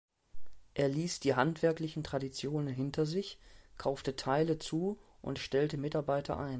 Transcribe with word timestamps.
Er 0.73 0.87
ließ 0.89 1.19
die 1.19 1.35
handwerklichen 1.35 2.03
Traditionen 2.03 2.73
hinter 2.73 3.05
sich, 3.05 3.37
kaufte 3.77 4.15
Teile 4.15 4.57
zu 4.57 4.97
und 5.21 5.37
stellte 5.37 5.77
Mitarbeiter 5.77 6.39
ein. 6.39 6.49